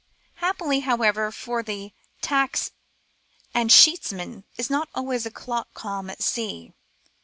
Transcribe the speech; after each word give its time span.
Happily, 0.37 0.79
however, 0.79 1.31
for 1.31 1.61
the 1.61 1.93
"tacks 2.21 2.71
and 3.53 3.69
sheetsman, 3.71 4.45
is 4.57 4.67
not 4.67 4.89
always 4.95 5.27
a 5.27 5.29
clock 5.29 5.71
calm 5.75 6.09
at 6.09 6.23
sea. 6.23 6.73